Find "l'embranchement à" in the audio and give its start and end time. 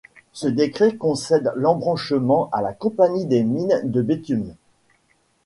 1.55-2.63